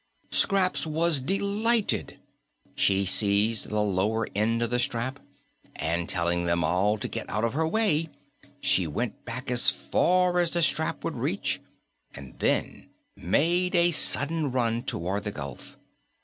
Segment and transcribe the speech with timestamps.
[0.31, 2.19] Scraps was delighted.
[2.73, 5.19] She seized the lower end of the strap,
[5.75, 8.09] and telling them all to get out of her way,
[8.59, 11.61] she went back as far as the strap would reach
[12.15, 15.77] and then made a sudden run toward the gulf.